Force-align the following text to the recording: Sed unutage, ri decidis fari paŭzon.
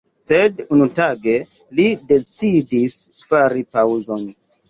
Sed 0.27 0.61
unutage, 0.75 1.35
ri 1.81 1.85
decidis 2.13 2.97
fari 3.35 3.65
paŭzon. 3.77 4.27